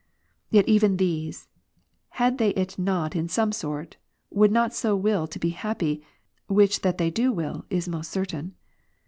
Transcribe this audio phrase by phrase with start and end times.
[0.49, 1.47] Yet even these,
[2.17, 3.97] had they it not in some sort,
[4.31, 6.01] would not so will to be happy,
[6.47, 8.55] which that they do will, is most certain.